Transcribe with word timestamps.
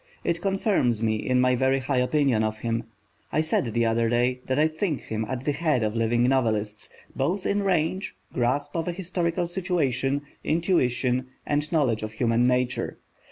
It 0.23 0.41
confirms 0.41 1.03
me 1.03 1.17
in 1.17 1.39
my 1.39 1.53
very 1.53 1.77
high 1.77 1.99
opinion 1.99 2.43
of 2.43 2.57
him. 2.57 2.85
I 3.31 3.41
said 3.41 3.65
the 3.65 3.85
other 3.85 4.09
day 4.09 4.39
that 4.47 4.57
I 4.57 4.67
think 4.67 5.01
him 5.01 5.25
at 5.29 5.45
the 5.45 5.51
head 5.51 5.83
of 5.83 5.95
living 5.95 6.23
novelists, 6.23 6.89
both 7.15 7.45
in 7.45 7.61
range, 7.61 8.15
grasp 8.33 8.75
of 8.75 8.87
a 8.87 8.93
historical 8.93 9.45
situation, 9.45 10.23
intuition 10.43 11.27
and 11.45 11.71
knowledge 11.71 12.01
of 12.01 12.13
human 12.13 12.47
nature. 12.47 12.97